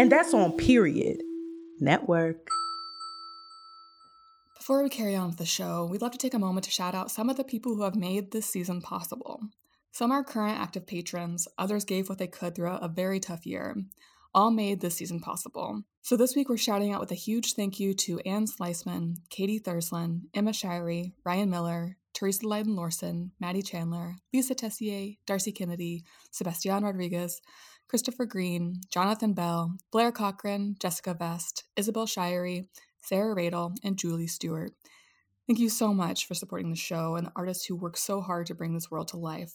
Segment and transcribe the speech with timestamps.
[0.00, 1.22] And that's on Period
[1.78, 2.48] Network.
[4.56, 6.94] Before we carry on with the show, we'd love to take a moment to shout
[6.94, 9.42] out some of the people who have made this season possible.
[9.92, 13.76] Some are current active patrons, others gave what they could throughout a very tough year.
[14.34, 15.82] All made this season possible.
[16.00, 19.60] So this week we're shouting out with a huge thank you to Anne Sliceman, Katie
[19.60, 26.84] Thursland, Emma Shirey, Ryan Miller, Teresa Leiden Lorson, Maddie Chandler, Lisa Tessier, Darcy Kennedy, Sebastian
[26.84, 27.42] Rodriguez,
[27.90, 32.68] Christopher Green, Jonathan Bell, Blair Cochran, Jessica Vest, Isabel Shirey,
[33.02, 34.74] Sarah Radel, and Julie Stewart.
[35.48, 38.46] Thank you so much for supporting the show and the artists who work so hard
[38.46, 39.54] to bring this world to life.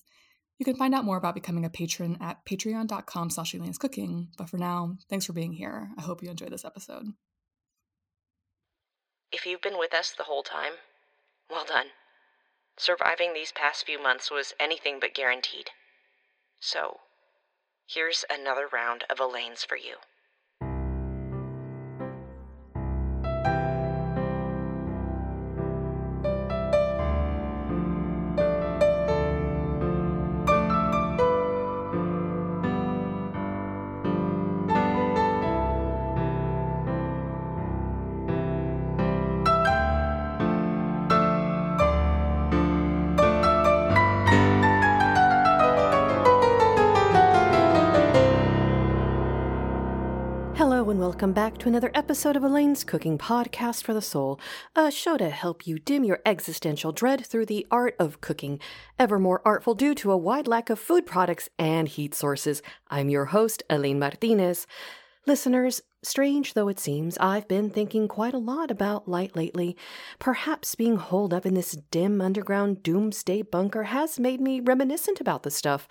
[0.58, 4.28] You can find out more about becoming a patron at patreon.com slash cooking.
[4.38, 5.92] But for now, thanks for being here.
[5.98, 7.14] I hope you enjoy this episode.
[9.32, 10.74] If you've been with us the whole time,
[11.50, 11.88] well done.
[12.76, 15.70] Surviving these past few months was anything but guaranteed.
[16.60, 17.00] So,
[17.88, 19.96] here's another round of Elaine's for you.
[51.16, 54.38] Welcome back to another episode of Elaine's Cooking Podcast for the Soul,
[54.76, 58.60] a show to help you dim your existential dread through the art of cooking,
[59.00, 62.62] ever more artful due to a wide lack of food products and heat sources.
[62.90, 64.68] I'm your host, Elaine Martinez.
[65.26, 69.78] Listeners, strange though it seems, I've been thinking quite a lot about light lately.
[70.20, 75.44] Perhaps being holed up in this dim underground doomsday bunker has made me reminiscent about
[75.44, 75.88] the stuff.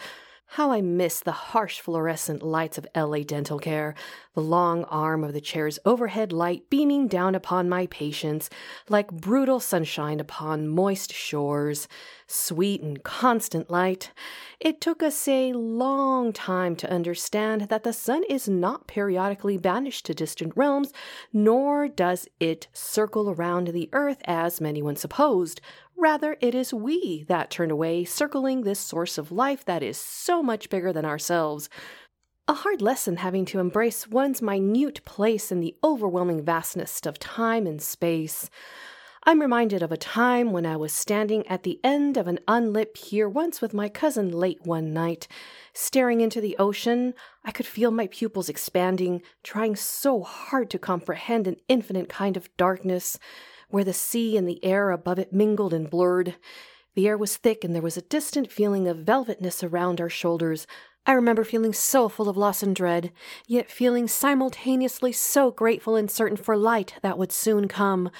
[0.46, 3.94] How I miss the harsh fluorescent lights of LA Dental Care,
[4.34, 8.50] the long arm of the chair's overhead light beaming down upon my patients
[8.88, 11.88] like brutal sunshine upon moist shores,
[12.28, 14.12] sweet and constant light.
[14.60, 20.06] It took us a long time to understand that the sun is not periodically banished
[20.06, 20.92] to distant realms,
[21.32, 25.60] nor does it circle around the earth as many once supposed,
[25.96, 30.42] Rather, it is we that turn away, circling this source of life that is so
[30.42, 31.68] much bigger than ourselves.
[32.46, 37.66] A hard lesson having to embrace one's minute place in the overwhelming vastness of time
[37.66, 38.50] and space.
[39.26, 42.92] I'm reminded of a time when I was standing at the end of an unlit
[42.92, 45.26] pier once with my cousin late one night.
[45.72, 51.46] Staring into the ocean, I could feel my pupils expanding, trying so hard to comprehend
[51.46, 53.18] an infinite kind of darkness
[53.70, 56.36] where the sea and the air above it mingled and blurred.
[56.94, 60.66] The air was thick, and there was a distant feeling of velvetness around our shoulders.
[61.06, 63.12] I remember feeling so full of loss and dread,
[63.46, 68.10] yet feeling simultaneously so grateful and certain for light that would soon come,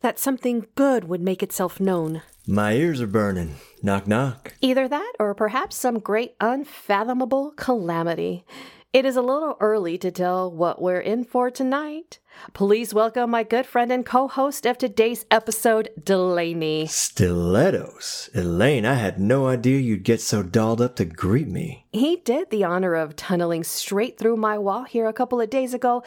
[0.00, 2.22] that something good would make itself known.
[2.46, 3.54] My ears are burning.
[3.82, 4.54] Knock, knock.
[4.60, 8.44] Either that, or perhaps some great unfathomable calamity.
[8.92, 12.18] It is a little early to tell what we're in for tonight.
[12.52, 16.84] Please welcome my good friend and co host of today's episode, Delaney.
[16.88, 18.28] Stilettos.
[18.34, 21.86] Elaine, I had no idea you'd get so dolled up to greet me.
[21.90, 25.72] He did the honor of tunneling straight through my wall here a couple of days
[25.72, 26.02] ago,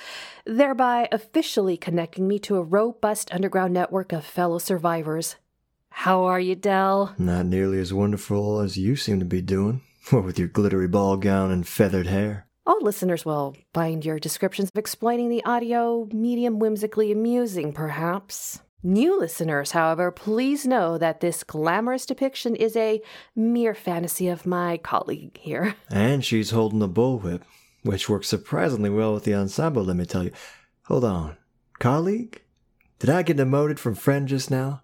[0.45, 5.37] thereby officially connecting me to a robust underground network of fellow survivors.
[5.89, 7.15] How are you, Dell?
[7.17, 9.81] Not nearly as wonderful as you seem to be doing.
[10.11, 12.44] What with your glittery ball gown and feathered hair.
[12.67, 18.59] All listeners will find your descriptions of explaining the audio medium whimsically amusing, perhaps.
[18.81, 23.01] New listeners, however, please know that this glamorous depiction is a
[23.35, 25.75] mere fantasy of my colleague here.
[25.91, 27.41] And she's holding the bullwhip,
[27.83, 30.31] which works surprisingly well with the ensemble, let me tell you.
[30.85, 31.37] Hold on.
[31.77, 32.41] Colleague?
[32.97, 34.81] Did I get demoted from friend just now?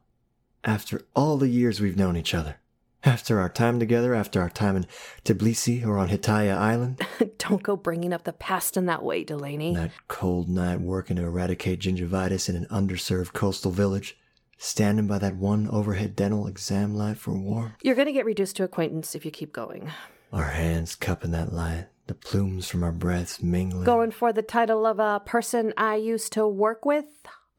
[0.64, 2.58] After all the years we've known each other.
[3.04, 4.86] After our time together, after our time in
[5.26, 7.02] Tbilisi or on Hitaya Island.
[7.40, 9.74] Don't go bringing up the past in that way, Delaney.
[9.74, 14.18] That cold night working to eradicate gingivitis in an underserved coastal village.
[14.60, 17.74] Standing by that one overhead dental exam light for warmth.
[17.82, 19.90] You're going to get reduced to acquaintance if you keep going.
[20.32, 23.86] Our hands cupping that light, the plumes from our breaths mingling.
[23.86, 27.06] Going for the title of a person I used to work with,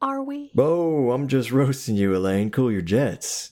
[0.01, 0.51] are we?
[0.57, 2.49] Oh, I'm just roasting you, Elaine.
[2.49, 3.51] Cool your jets.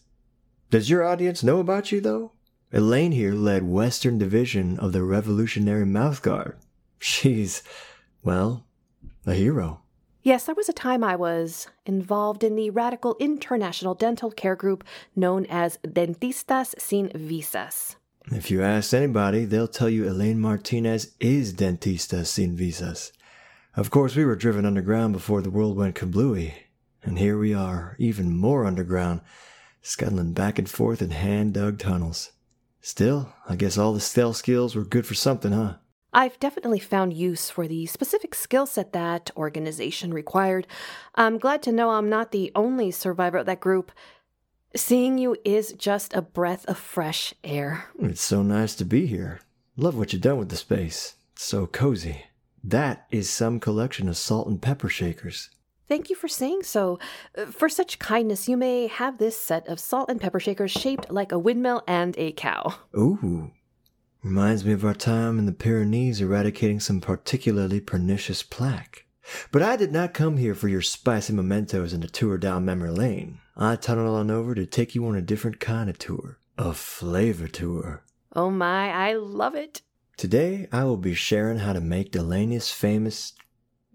[0.72, 2.32] Does your audience know about you, though?
[2.72, 6.56] Elaine here led Western Division of the Revolutionary Mouth Guard.
[7.00, 7.62] She's,
[8.24, 8.66] well,
[9.26, 9.82] a hero.
[10.24, 14.86] Yes, there was a time I was involved in the radical international dental care group
[15.14, 17.98] known as Dentistas Sin Visas.
[18.32, 23.12] If you ask anybody, they'll tell you Elaine Martinez is Dentistas Sin Visas.
[23.76, 26.54] Of course, we were driven underground before the world went kablooey,
[27.04, 29.20] and here we are, even more underground,
[29.82, 32.32] scuttling back and forth in hand dug tunnels.
[32.82, 35.76] Still, I guess all the stealth skills were good for something, huh?
[36.14, 40.68] I've definitely found use for the specific skill set that organization required.
[41.16, 43.92] I'm glad to know I'm not the only survivor of that group.
[44.76, 47.86] Seeing you is just a breath of fresh air.
[48.00, 49.40] It's so nice to be here.
[49.78, 51.16] Love what you've done with the space.
[51.34, 52.26] It's so cozy.
[52.64, 55.50] That is some collection of salt and pepper shakers.
[55.92, 57.00] Thank you for saying so.
[57.38, 61.12] Uh, For such kindness, you may have this set of salt and pepper shakers shaped
[61.12, 62.76] like a windmill and a cow.
[62.98, 63.52] Ooh.
[64.24, 69.06] Reminds me of our time in the Pyrenees eradicating some particularly pernicious plaque.
[69.52, 72.92] But I did not come here for your spicy mementos and a tour down memory
[72.92, 73.40] lane.
[73.58, 76.40] I tunneled on over to take you on a different kind of tour.
[76.58, 78.06] A flavor tour.
[78.34, 79.82] Oh my, I love it.
[80.16, 83.34] Today, I will be sharing how to make Delaney's famous.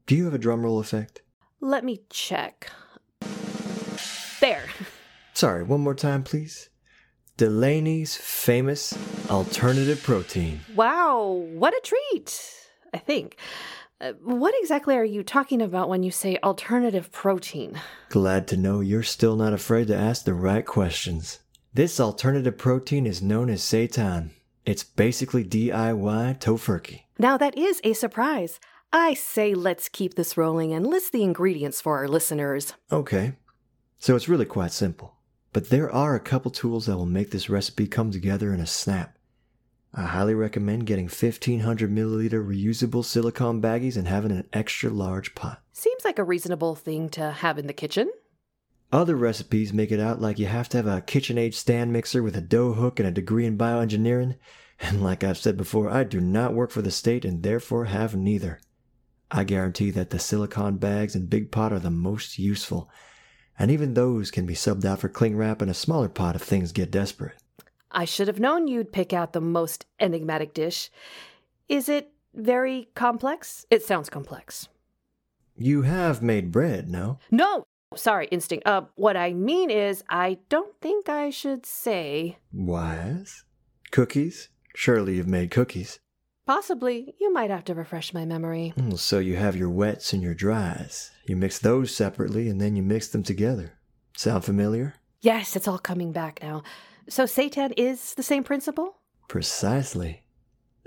[0.05, 1.23] Do you have a drumroll effect?
[1.67, 2.71] Let me check.
[4.41, 4.67] There.
[5.35, 6.69] Sorry, one more time, please.
[7.37, 8.97] Delaney's famous
[9.29, 10.61] alternative protein.
[10.77, 12.41] Wow, what a treat!
[12.95, 13.37] I think.
[14.01, 17.81] Uh, what exactly are you talking about when you say alternative protein?
[18.11, 21.41] Glad to know you're still not afraid to ask the right questions.
[21.75, 24.31] This alternative protein is known as seitan.
[24.65, 27.03] It's basically DIY tofurkey.
[27.19, 28.61] Now that is a surprise.
[28.99, 32.73] I say let's keep this rolling and list the ingredients for our listeners.
[32.91, 33.35] Okay,
[33.99, 35.17] so it's really quite simple.
[35.53, 38.67] But there are a couple tools that will make this recipe come together in a
[38.67, 39.19] snap.
[39.93, 45.61] I highly recommend getting 1500 milliliter reusable silicone baggies and having an extra large pot.
[45.75, 48.11] Seems like a reasonable thing to have in the kitchen.
[48.91, 52.35] Other recipes make it out like you have to have a KitchenAid stand mixer with
[52.35, 54.37] a dough hook and a degree in bioengineering.
[54.79, 58.15] And like I've said before, I do not work for the state and therefore have
[58.15, 58.61] neither.
[59.31, 62.91] I guarantee that the silicone bags and big pot are the most useful.
[63.59, 66.43] And even those can be subbed out for cling wrap in a smaller pot if
[66.43, 67.37] things get desperate.
[67.91, 70.91] I should have known you'd pick out the most enigmatic dish.
[71.69, 73.67] Is it very complex?
[73.71, 74.69] It sounds complex.
[75.57, 77.19] You have made bread, no?
[77.31, 78.67] No, sorry, instinct.
[78.67, 82.37] Uh, what I mean is, I don't think I should say.
[82.53, 83.45] Wise?
[83.91, 84.51] Cookies?
[84.75, 85.99] Surely you've made cookies.
[86.47, 88.73] Possibly, you might have to refresh my memory.
[88.77, 91.11] Mm, So you have your wets and your dries.
[91.27, 93.73] You mix those separately and then you mix them together.
[94.17, 94.95] Sound familiar?
[95.21, 96.63] Yes, it's all coming back now.
[97.09, 98.97] So, seitan is the same principle?
[99.29, 100.23] Precisely.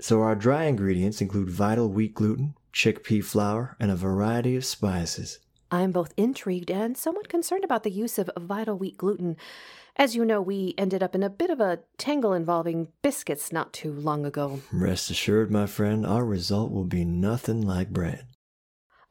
[0.00, 5.40] So our dry ingredients include vital wheat gluten, chickpea flour, and a variety of spices.
[5.70, 9.36] I'm both intrigued and somewhat concerned about the use of vital wheat gluten.
[9.96, 13.72] As you know, we ended up in a bit of a tangle involving biscuits not
[13.72, 14.60] too long ago.
[14.72, 18.26] Rest assured, my friend, our result will be nothing like bread.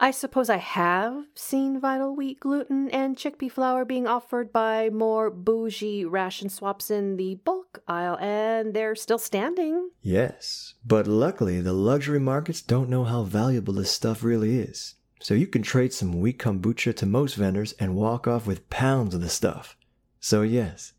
[0.02, 5.30] I suppose I have seen vital wheat gluten and chickpea flour being offered by more
[5.30, 9.90] bougie ration swaps in the bulk aisle, and they're still standing.
[10.02, 14.96] Yes, but luckily the luxury markets don't know how valuable this stuff really is.
[15.20, 19.14] So you can trade some wheat kombucha to most vendors and walk off with pounds
[19.14, 19.76] of the stuff.
[20.20, 20.94] So yes,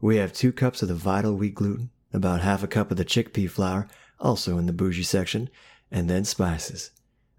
[0.00, 3.04] we have two cups of the vital wheat gluten, about half a cup of the
[3.04, 3.88] chickpea flour,
[4.20, 5.48] also in the bougie section,
[5.90, 6.90] and then spices.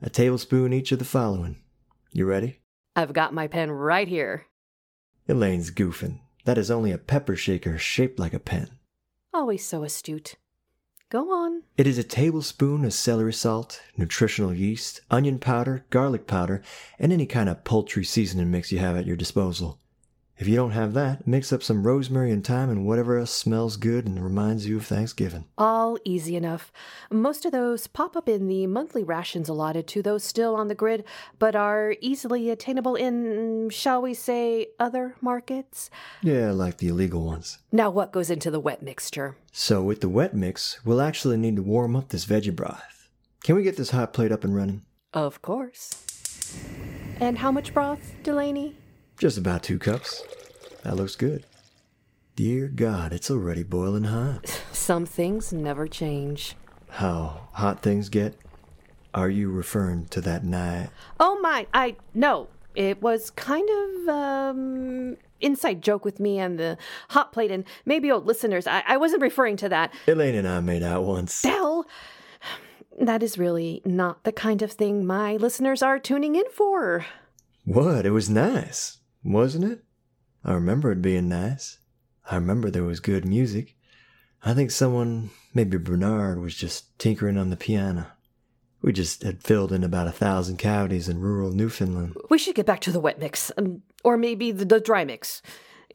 [0.01, 1.57] A tablespoon each of the following.
[2.11, 2.59] You ready?
[2.95, 4.47] I've got my pen right here.
[5.27, 6.19] Elaine's goofing.
[6.45, 8.69] That is only a pepper shaker shaped like a pen.
[9.33, 10.35] Always so astute.
[11.09, 11.63] Go on.
[11.77, 16.61] It is a tablespoon of celery salt, nutritional yeast, onion powder, garlic powder,
[16.99, 19.79] and any kind of poultry seasoning mix you have at your disposal.
[20.39, 23.75] If you don't have that, mix up some rosemary and thyme and whatever else smells
[23.75, 25.45] good and reminds you of Thanksgiving.
[25.57, 26.71] All easy enough.
[27.09, 30.75] Most of those pop up in the monthly rations allotted to those still on the
[30.75, 31.03] grid,
[31.39, 35.89] but are easily attainable in, shall we say, other markets.
[36.21, 37.57] Yeah, like the illegal ones.
[37.71, 39.37] Now, what goes into the wet mixture?
[39.51, 43.09] So with the wet mix, we'll actually need to warm up this veggie broth.
[43.43, 44.83] Can we get this hot plate up and running?
[45.15, 46.03] Of course.
[47.19, 48.75] And how much broth, Delaney?
[49.17, 50.23] Just about two cups.
[50.83, 51.45] That looks good.
[52.35, 54.61] Dear God, it's already boiling hot.
[54.71, 56.55] Some things never change.
[56.89, 58.35] How hot things get?
[59.13, 60.89] Are you referring to that night?
[61.19, 62.47] Oh my, I no.
[62.75, 66.77] It was kind of um inside joke with me and the
[67.09, 68.67] hot plate and maybe old listeners.
[68.67, 69.93] I, I wasn't referring to that.
[70.07, 71.41] Elaine and I made out once.
[71.41, 71.87] Dell,
[72.99, 77.05] that is really not the kind of thing my listeners are tuning in for.
[77.65, 78.05] What?
[78.05, 78.99] It was nice,
[79.33, 79.83] wasn't it?
[80.43, 81.79] I remember it being nice.
[82.29, 83.75] I remember there was good music.
[84.43, 88.07] I think someone, maybe Bernard, was just tinkering on the piano.
[88.81, 92.15] We just had filled in about a thousand cavities in rural Newfoundland.
[92.29, 95.41] We should get back to the wet mix, um, or maybe the, the dry mix.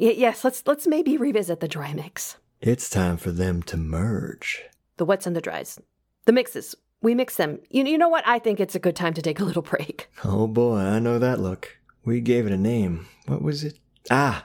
[0.00, 2.36] Y- yes, let's let's maybe revisit the dry mix.
[2.60, 4.62] It's time for them to merge.
[4.96, 5.78] The wets and the dries,
[6.26, 6.74] the mixes.
[7.00, 7.60] We mix them.
[7.70, 8.26] You, you know what?
[8.26, 10.08] I think it's a good time to take a little break.
[10.24, 11.78] Oh boy, I know that look.
[12.04, 13.06] We gave it a name.
[13.26, 13.78] What was it?
[14.10, 14.44] Ah,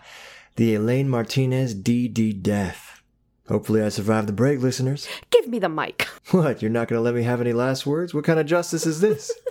[0.58, 3.02] the Elaine Martinez DD Death.
[3.48, 5.08] Hopefully I survived the break, listeners.
[5.32, 6.08] Give me the mic.
[6.32, 8.14] What, you're not going to let me have any last words?
[8.14, 9.32] What kind of justice is this?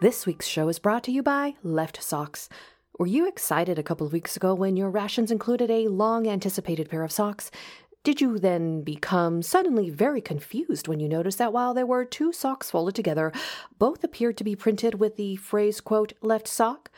[0.00, 2.50] This week's show is brought to you by Left Socks.
[2.98, 6.90] Were you excited a couple of weeks ago when your rations included a long anticipated
[6.90, 7.50] pair of socks?
[8.04, 12.34] Did you then become suddenly very confused when you noticed that while there were two
[12.34, 13.32] socks folded together,
[13.78, 16.90] both appeared to be printed with the phrase, quote, left sock?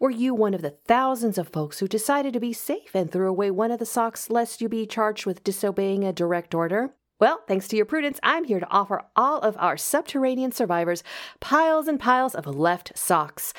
[0.00, 3.28] Were you one of the thousands of folks who decided to be safe and threw
[3.28, 6.94] away one of the socks lest you be charged with disobeying a direct order?
[7.20, 11.04] Well, thanks to your prudence, I'm here to offer all of our subterranean survivors
[11.38, 13.52] piles and piles of left socks.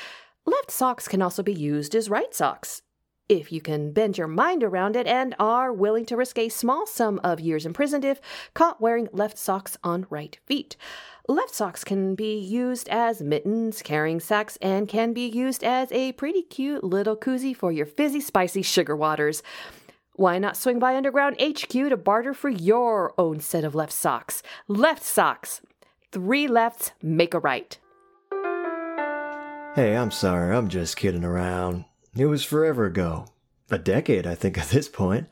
[0.47, 2.81] Left socks can also be used as right socks.
[3.29, 6.87] If you can bend your mind around it and are willing to risk a small
[6.87, 8.21] sum of years imprisoned if
[8.53, 10.77] caught wearing left socks on right feet.
[11.27, 16.13] Left socks can be used as mittens, carrying sacks, and can be used as a
[16.13, 19.43] pretty cute little koozie for your fizzy, spicy sugar waters.
[20.13, 24.41] Why not swing by Underground HQ to barter for your own set of left socks?
[24.69, 25.59] Left socks.
[26.13, 27.77] Three lefts make a right.
[29.75, 31.85] hey, I'm sorry, I'm just kidding around.
[32.19, 33.27] It was forever ago.
[33.69, 35.27] A decade, I think, at this point.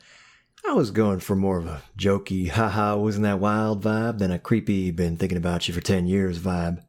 [0.68, 4.38] I was going for more of a jokey, haha, wasn't that wild vibe than a
[4.38, 6.82] creepy, been thinking about you for 10 years vibe.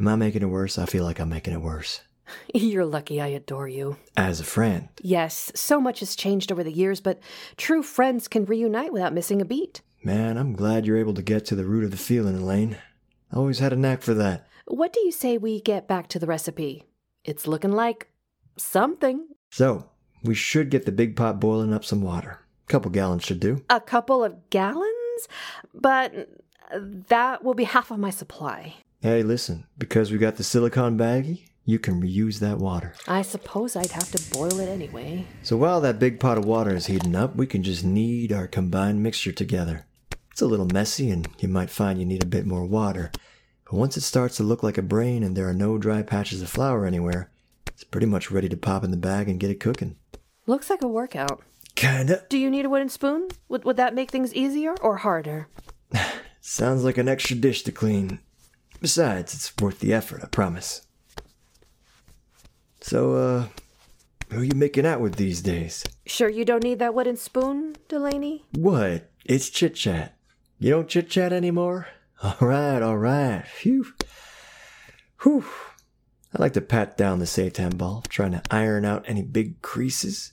[0.00, 0.78] Am I making it worse?
[0.78, 2.00] I feel like I'm making it worse.
[2.54, 3.96] You're lucky I adore you.
[4.16, 4.88] As a friend.
[5.02, 7.20] Yes, so much has changed over the years, but
[7.56, 9.82] true friends can reunite without missing a beat.
[10.02, 12.78] Man, I'm glad you're able to get to the root of the feeling, Elaine.
[13.32, 14.46] I always had a knack for that.
[14.66, 16.84] What do you say we get back to the recipe?
[17.24, 18.08] It's looking like
[18.58, 19.28] something.
[19.50, 19.88] So,
[20.22, 22.40] we should get the big pot boiling up some water.
[22.66, 23.64] A couple gallons should do.
[23.70, 25.28] A couple of gallons?
[25.74, 26.28] But
[27.08, 28.74] that will be half of my supply.
[29.00, 32.94] Hey, listen, because we got the silicone baggie, you can reuse that water.
[33.06, 35.26] I suppose I'd have to boil it anyway.
[35.42, 38.46] So while that big pot of water is heating up, we can just knead our
[38.46, 39.86] combined mixture together.
[40.32, 43.12] It's a little messy and you might find you need a bit more water.
[43.64, 46.40] But once it starts to look like a brain and there are no dry patches
[46.42, 47.30] of flour anywhere,
[47.78, 49.94] it's pretty much ready to pop in the bag and get it cooking.
[50.48, 51.44] Looks like a workout.
[51.76, 52.24] Kinda.
[52.28, 53.28] Do you need a wooden spoon?
[53.48, 55.46] Would, would that make things easier or harder?
[56.40, 58.18] Sounds like an extra dish to clean.
[58.80, 60.88] Besides, it's worth the effort, I promise.
[62.80, 63.44] So, uh,
[64.30, 65.84] who you making out with these days?
[66.04, 68.44] Sure you don't need that wooden spoon, Delaney?
[68.56, 69.08] What?
[69.24, 70.16] It's chit chat.
[70.58, 71.86] You don't chit chat anymore?
[72.24, 73.46] Alright, alright.
[73.46, 73.86] Phew.
[75.22, 75.44] Whew.
[76.34, 80.32] I like to pat down the seitan ball, trying to iron out any big creases.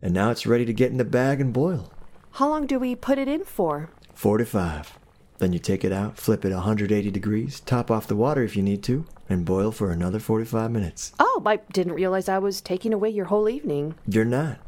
[0.00, 1.92] And now it's ready to get in the bag and boil.
[2.32, 3.90] How long do we put it in for?
[4.14, 4.98] 45.
[5.36, 8.62] Then you take it out, flip it 180 degrees, top off the water if you
[8.62, 11.12] need to, and boil for another 45 minutes.
[11.18, 13.96] Oh, I didn't realize I was taking away your whole evening.
[14.06, 14.58] You're not.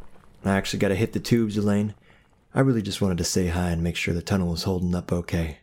[0.45, 1.95] I actually got to hit the tubes, Elaine.
[2.55, 5.11] I really just wanted to say hi and make sure the tunnel was holding up
[5.11, 5.59] okay.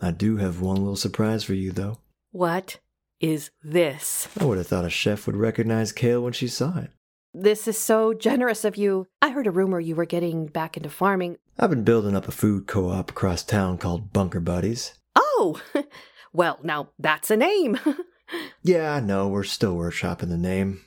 [0.00, 1.98] I do have one little surprise for you, though.
[2.32, 2.78] What
[3.20, 4.28] is this?
[4.38, 6.90] I would have thought a chef would recognize kale when she saw it.
[7.32, 9.06] This is so generous of you.
[9.22, 11.36] I heard a rumor you were getting back into farming.
[11.58, 14.94] I've been building up a food co op across town called Bunker Buddies.
[15.14, 15.60] Oh,
[16.32, 17.78] well, now that's a name.
[18.62, 20.82] Yeah, I know, we're still workshopping the name.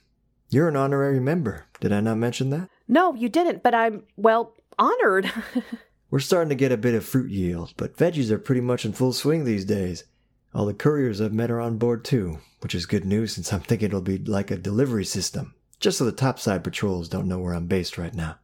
[0.50, 1.66] You're an honorary member.
[1.82, 2.70] Did I not mention that?
[2.88, 5.30] no, you didn't, but I'm, well, honored.
[6.10, 8.94] We're starting to get a bit of fruit yield, but veggies are pretty much in
[8.94, 10.06] full swing these days.
[10.53, 13.62] All the couriers I've met are on board too, which is good news since I'm
[13.62, 17.55] thinking it'll be like a delivery system, just so the topside patrols don't know where
[17.55, 18.38] I'm based right now.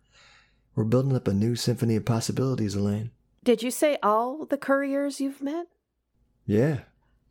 [0.75, 3.11] We're building up a new symphony of possibilities, Elaine.
[3.43, 5.67] Did you say all the couriers you've met?
[6.47, 6.79] Yeah,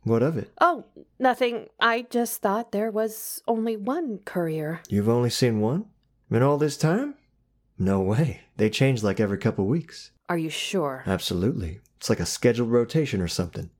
[0.03, 0.51] what of it?
[0.61, 0.85] Oh,
[1.19, 1.67] nothing.
[1.79, 4.81] I just thought there was only one courier.
[4.87, 5.85] You've only seen one?
[6.31, 7.15] In all this time?
[7.77, 8.41] No way.
[8.55, 10.11] They change like every couple weeks.
[10.29, 11.03] Are you sure?
[11.05, 11.81] Absolutely.
[11.97, 13.71] It's like a scheduled rotation or something.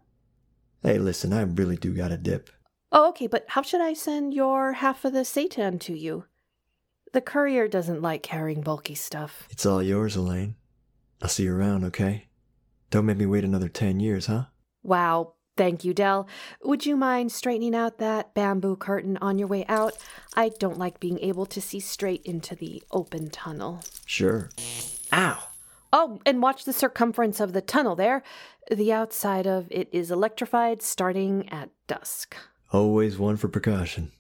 [0.82, 2.50] Hey, listen, I really do got a dip.
[2.92, 6.26] Oh, okay, but how should I send your half of the seitan to you?
[7.12, 9.48] The courier doesn't like carrying bulky stuff.
[9.50, 10.56] It's all yours, Elaine.
[11.22, 12.28] I'll see you around, okay?
[12.92, 14.46] Don't make me wait another ten years, huh?
[14.82, 16.28] Wow, thank you, Dell.
[16.64, 19.98] Would you mind straightening out that bamboo curtain on your way out?
[20.36, 23.82] I don't like being able to see straight into the open tunnel.
[24.06, 24.50] Sure.
[25.12, 25.49] Ow!
[25.92, 28.22] Oh, and watch the circumference of the tunnel there.
[28.72, 32.36] The outside of it is electrified starting at dusk.
[32.72, 34.12] Always one for precaution.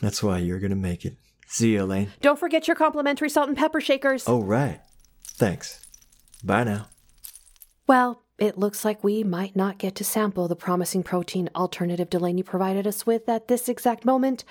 [0.00, 1.16] That's why you're gonna make it.
[1.46, 2.10] See you, Elaine.
[2.22, 4.24] Don't forget your complimentary salt and pepper shakers.
[4.26, 4.80] Oh, right.
[5.24, 5.86] Thanks.
[6.42, 6.88] Bye now.
[7.86, 12.42] Well, it looks like we might not get to sample the promising protein alternative Delaney
[12.42, 14.44] provided us with at this exact moment.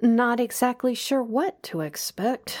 [0.00, 2.58] Not exactly sure what to expect.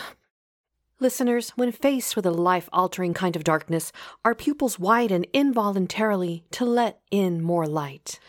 [1.02, 3.90] Listeners, when faced with a life altering kind of darkness,
[4.24, 8.20] our pupils widen involuntarily to let in more light.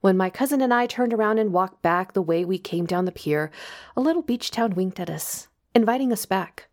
[0.00, 3.04] When my cousin and I turned around and walked back the way we came down
[3.04, 3.50] the pier,
[3.94, 6.70] a little beach town winked at us, inviting us back.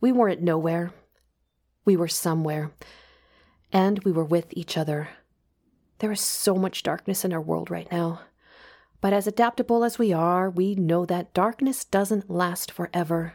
[0.00, 0.90] We weren't nowhere.
[1.84, 2.72] We were somewhere.
[3.72, 5.10] And we were with each other.
[6.00, 8.22] There is so much darkness in our world right now.
[9.00, 13.34] But as adaptable as we are, we know that darkness doesn't last forever.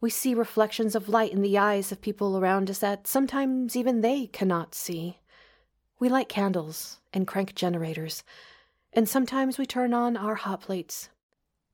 [0.00, 4.00] We see reflections of light in the eyes of people around us that sometimes even
[4.00, 5.18] they cannot see.
[5.98, 8.22] We light candles and crank generators,
[8.92, 11.08] and sometimes we turn on our hot plates.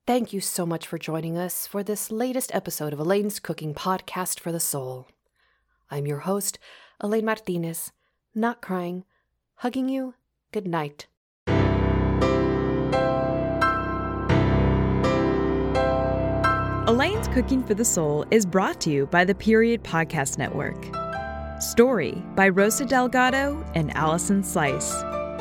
[0.06, 4.40] Thank you so much for joining us for this latest episode of Elaine's Cooking Podcast
[4.40, 5.06] for the Soul.
[5.90, 6.58] I'm your host,
[7.00, 7.92] Elaine Martinez,
[8.34, 9.04] not crying,
[9.56, 10.14] hugging you.
[10.50, 11.08] Good night.
[17.34, 20.76] Cooking for the Soul is brought to you by the Period Podcast Network.
[21.60, 24.92] Story by Rosa Delgado and Allison Slice.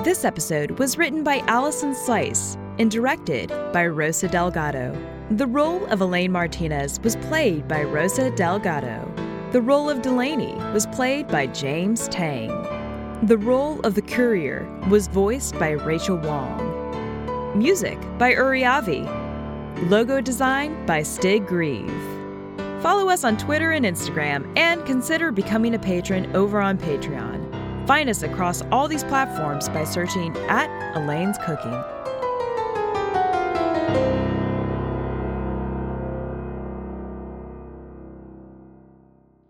[0.04, 4.98] This episode was written by Allison Slice and directed by Rosa Delgado.
[5.30, 9.08] The role of Elaine Martinez was played by Rosa Delgado.
[9.52, 12.50] The role of Delaney was played by James Tang.
[13.28, 17.54] The role of the courier was voiced by Rachel Wong.
[17.56, 19.08] Music by Uri Avi.
[19.82, 21.92] Logo design by Stig Grieve.
[22.82, 27.88] Follow us on Twitter and Instagram and consider becoming a patron over on Patreon.
[27.88, 31.74] Find us across all these platforms by searching at Elaine's Cooking.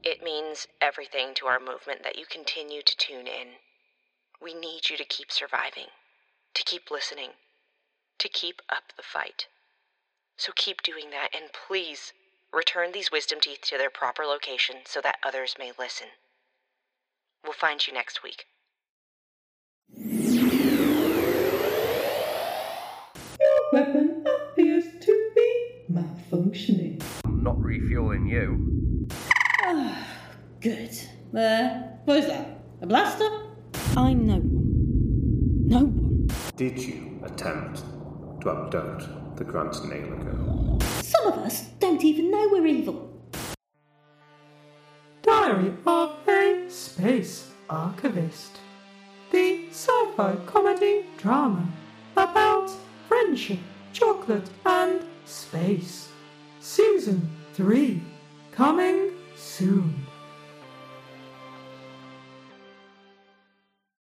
[0.04, 3.50] It means everything to our movement that you continue to tune in.
[4.42, 5.88] We need you to keep surviving,
[6.56, 7.30] to keep listening,
[8.20, 9.48] to keep up the fight.
[10.44, 12.12] So keep doing that, and please
[12.52, 16.08] return these wisdom teeth to their proper location so that others may listen.
[17.46, 18.46] We'll find you next week.
[23.40, 27.02] Your weapon appears to be malfunctioning.
[27.24, 29.08] I'm not refueling you.
[30.60, 30.92] Good.
[31.34, 31.70] Uh,
[32.04, 32.60] what is that?
[32.82, 33.30] A blaster?
[33.96, 35.68] I'm no one.
[35.70, 36.28] No one.
[36.58, 37.86] Did you attempt
[38.42, 40.80] to abduct the Grant Naylor girl?
[41.02, 43.10] Some of us don't even know we're evil.
[45.22, 48.60] Diary of a Space Archivist.
[49.32, 51.67] The sci fi comedy drama
[52.15, 52.69] about
[53.08, 53.60] friendship,
[53.91, 56.10] chocolate, and space.
[56.60, 58.02] Season 3.
[58.52, 60.03] Coming soon.